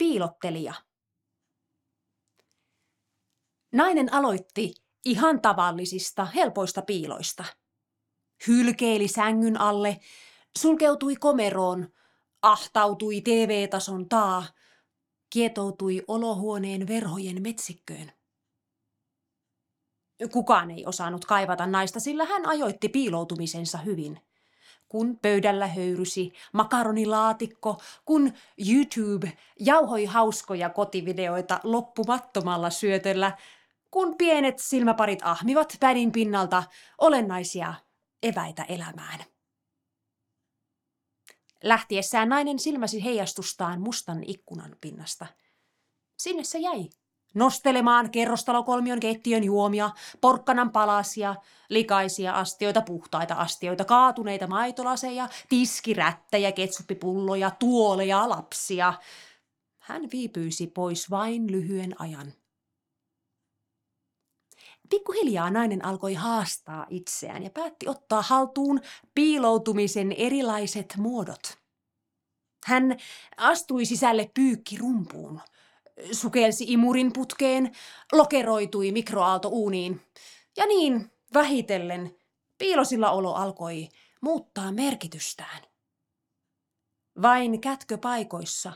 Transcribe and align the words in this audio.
Piilottelija. 0.00 0.74
Nainen 3.72 4.12
aloitti 4.12 4.74
ihan 5.04 5.40
tavallisista, 5.40 6.24
helpoista 6.24 6.82
piiloista. 6.82 7.44
Hylkeili 8.46 9.08
sängyn 9.08 9.60
alle, 9.60 10.00
sulkeutui 10.58 11.16
komeroon, 11.16 11.88
ahtautui 12.42 13.20
TV-tason 13.20 14.08
taa, 14.08 14.44
kietoutui 15.30 16.02
olohuoneen 16.08 16.86
verhojen 16.86 17.42
metsikköön. 17.42 18.12
Kukaan 20.32 20.70
ei 20.70 20.86
osannut 20.86 21.24
kaivata 21.24 21.66
naista, 21.66 22.00
sillä 22.00 22.24
hän 22.24 22.46
ajoitti 22.46 22.88
piiloutumisensa 22.88 23.78
hyvin. 23.78 24.29
Kun 24.90 25.18
pöydällä 25.22 25.66
höyrysi 25.66 26.32
makaronilaatikko, 26.52 27.80
kun 28.04 28.32
YouTube 28.68 29.32
jauhoi 29.60 30.04
hauskoja 30.04 30.70
kotivideoita 30.70 31.60
loppumattomalla 31.64 32.70
syötöllä, 32.70 33.36
kun 33.90 34.16
pienet 34.18 34.58
silmäparit 34.58 35.18
ahmivat 35.22 35.76
pädin 35.80 36.12
pinnalta 36.12 36.62
olennaisia 36.98 37.74
eväitä 38.22 38.62
elämään. 38.62 39.24
Lähtiessään 41.64 42.28
nainen 42.28 42.58
silmäsi 42.58 43.04
heijastustaan 43.04 43.80
mustan 43.80 44.22
ikkunan 44.26 44.76
pinnasta. 44.80 45.26
Sinne 46.18 46.44
se 46.44 46.58
jäi, 46.58 46.90
nostelemaan 47.34 48.10
kerrostalokolmion 48.10 49.00
keittiön 49.00 49.44
juomia, 49.44 49.90
porkkanan 50.20 50.70
palasia, 50.70 51.34
likaisia 51.68 52.32
astioita, 52.32 52.82
puhtaita 52.82 53.34
astioita, 53.34 53.84
kaatuneita 53.84 54.46
maitolaseja, 54.46 55.28
tiskirättäjä, 55.48 56.52
ketsuppipulloja, 56.52 57.50
tuoleja, 57.50 58.28
lapsia. 58.28 58.94
Hän 59.78 60.02
viipyisi 60.12 60.66
pois 60.66 61.10
vain 61.10 61.52
lyhyen 61.52 62.00
ajan. 62.00 62.32
Pikkuhiljaa 64.90 65.50
nainen 65.50 65.84
alkoi 65.84 66.14
haastaa 66.14 66.86
itseään 66.90 67.42
ja 67.42 67.50
päätti 67.50 67.88
ottaa 67.88 68.22
haltuun 68.22 68.80
piiloutumisen 69.14 70.12
erilaiset 70.12 70.94
muodot. 70.96 71.58
Hän 72.66 72.96
astui 73.36 73.84
sisälle 73.84 74.30
pyykkirumpuun, 74.34 75.40
sukelsi 76.12 76.64
imurin 76.68 77.12
putkeen, 77.12 77.72
lokeroitui 78.12 78.92
mikroaaltouuniin. 78.92 80.00
Ja 80.56 80.66
niin 80.66 81.12
vähitellen 81.34 82.16
piilosilla 82.58 83.10
olo 83.10 83.34
alkoi 83.34 83.88
muuttaa 84.20 84.72
merkitystään. 84.72 85.62
Vain 87.22 87.60
kätköpaikoissa 87.60 88.72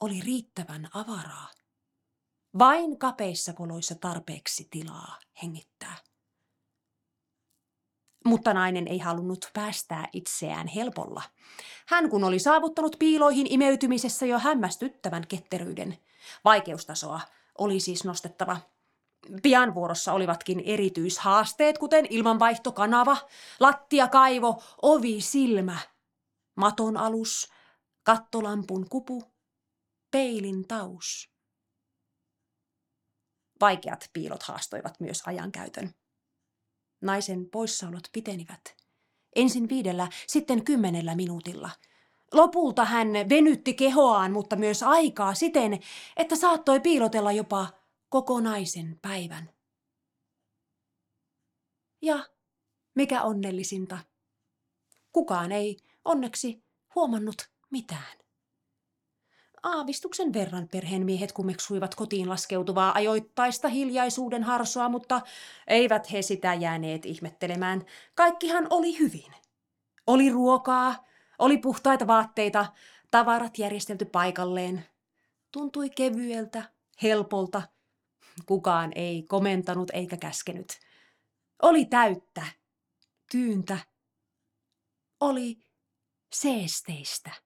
oli 0.00 0.20
riittävän 0.20 0.88
avaraa. 0.94 1.48
Vain 2.58 2.98
kapeissa 2.98 3.52
koloissa 3.52 3.94
tarpeeksi 3.94 4.68
tilaa 4.70 5.18
hengittää. 5.42 5.96
Mutta 8.26 8.54
nainen 8.54 8.88
ei 8.88 8.98
halunnut 8.98 9.50
päästää 9.54 10.08
itseään 10.12 10.68
helpolla. 10.68 11.22
Hän 11.88 12.10
kun 12.10 12.24
oli 12.24 12.38
saavuttanut 12.38 12.96
piiloihin 12.98 13.52
imeytymisessä 13.52 14.26
jo 14.26 14.38
hämmästyttävän 14.38 15.26
ketteryyden. 15.26 15.98
Vaikeustasoa 16.44 17.20
oli 17.58 17.80
siis 17.80 18.04
nostettava. 18.04 18.56
Pian 19.42 19.74
vuorossa 19.74 20.12
olivatkin 20.12 20.60
erityishaasteet, 20.60 21.78
kuten 21.78 22.06
ilmanvaihtokanava, 22.10 23.16
lattiakaivo, 23.60 24.62
ovi, 24.82 25.20
silmä, 25.20 25.78
maton 26.56 26.96
alus, 26.96 27.52
kattolampun 28.02 28.88
kupu, 28.88 29.24
peilin 30.10 30.68
taus. 30.68 31.30
Vaikeat 33.60 34.10
piilot 34.12 34.42
haastoivat 34.42 35.00
myös 35.00 35.22
ajankäytön. 35.26 35.94
Naisen 37.06 37.50
poissaolot 37.50 38.08
pitenivät. 38.12 38.76
Ensin 39.36 39.68
viidellä, 39.68 40.08
sitten 40.26 40.64
kymmenellä 40.64 41.14
minuutilla. 41.14 41.70
Lopulta 42.32 42.84
hän 42.84 43.08
venytti 43.28 43.74
kehoaan, 43.74 44.32
mutta 44.32 44.56
myös 44.56 44.82
aikaa 44.82 45.34
siten, 45.34 45.80
että 46.16 46.36
saattoi 46.36 46.80
piilotella 46.80 47.32
jopa 47.32 47.68
kokonaisen 48.08 48.98
päivän. 49.02 49.50
Ja 52.02 52.26
mikä 52.94 53.22
onnellisinta, 53.22 53.98
kukaan 55.12 55.52
ei 55.52 55.76
onneksi 56.04 56.64
huomannut 56.94 57.50
mitään. 57.70 58.25
Aavistuksen 59.62 60.32
verran 60.32 60.68
perheen 60.68 61.04
miehet 61.04 61.32
kumeksuivat 61.32 61.94
kotiin 61.94 62.28
laskeutuvaa 62.28 62.92
ajoittaista 62.94 63.68
hiljaisuuden 63.68 64.42
harsoa, 64.42 64.88
mutta 64.88 65.20
eivät 65.66 66.12
he 66.12 66.22
sitä 66.22 66.54
jääneet 66.54 67.06
ihmettelemään. 67.06 67.84
Kaikkihan 68.14 68.66
oli 68.70 68.98
hyvin. 68.98 69.32
Oli 70.06 70.30
ruokaa, 70.30 71.04
oli 71.38 71.58
puhtaita 71.58 72.06
vaatteita, 72.06 72.66
tavarat 73.10 73.58
järjestelty 73.58 74.04
paikalleen. 74.04 74.84
Tuntui 75.52 75.90
kevyeltä, 75.90 76.62
helpolta. 77.02 77.62
Kukaan 78.46 78.92
ei 78.94 79.22
komentanut 79.22 79.90
eikä 79.90 80.16
käskenyt. 80.16 80.78
Oli 81.62 81.84
täyttä, 81.84 82.46
tyyntä. 83.30 83.78
Oli 85.20 85.58
seesteistä. 86.32 87.45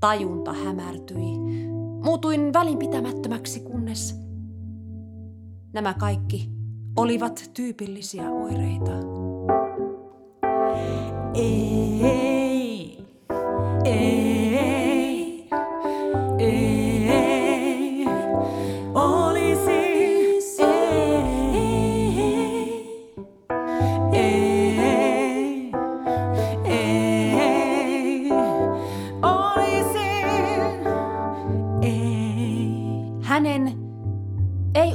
tajunta 0.00 0.52
hämärtyi. 0.52 1.38
Muutuin 2.04 2.52
välinpitämättömäksi, 2.52 3.60
kunnes 3.60 4.20
nämä 5.72 5.94
kaikki 5.94 6.50
olivat 6.96 7.50
tyypillisiä 7.54 8.30
oireita. 8.30 8.90
Ei, 11.34 12.19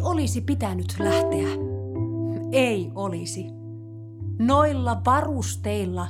olisi 0.06 0.42
pitänyt 0.42 0.96
lähteä. 1.00 1.48
Ei 2.52 2.92
olisi. 2.96 3.46
Noilla 4.40 5.02
varusteilla 5.06 6.08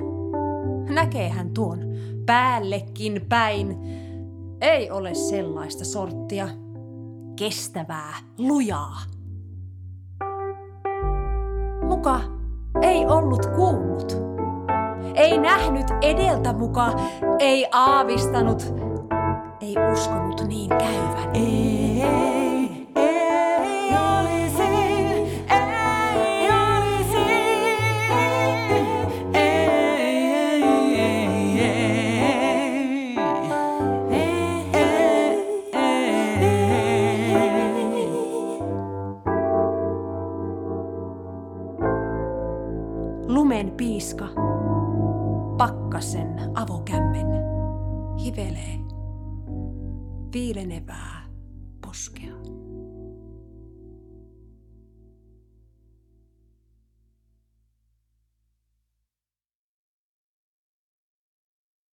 näkee 0.90 1.30
hän 1.30 1.54
tuon 1.54 1.80
päällekin 2.26 3.26
päin. 3.30 3.78
Ei 4.62 4.92
ole 4.92 5.14
sellaista 5.14 5.86
sorttia. 5.86 6.48
Kestävää, 7.36 8.14
lujaa. 8.38 9.00
Muka 11.88 12.22
ei 12.82 13.06
ollut 13.06 13.46
kuullut. 13.46 14.18
Ei 15.16 15.38
nähnyt 15.38 15.88
edeltä 16.02 16.54
muka, 16.54 16.94
ei 17.40 17.68
aavistanut, 17.72 18.74
ei 19.62 19.76
uskonut 19.94 20.48
niin 20.48 20.70
käyvän. 20.70 21.36
Ei. 21.36 22.55
Lumen 43.28 43.72
piiska, 43.72 44.28
pakkasen 45.58 46.28
avokämmen 46.56 47.28
hivelee. 48.24 48.80
viilenevää 50.34 51.26
poskea. 51.86 52.34